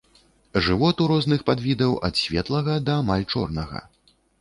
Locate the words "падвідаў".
1.51-1.93